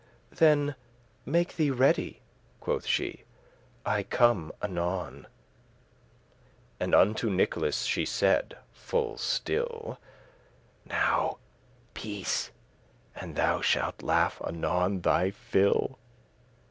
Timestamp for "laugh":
14.01-14.41